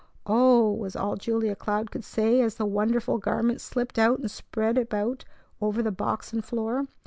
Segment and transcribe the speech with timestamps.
[0.25, 4.31] "Oh h!" was all Julia Cloud could say as the wonderful garment slipped out and
[4.31, 5.25] spread about
[5.61, 6.87] over the box and floor.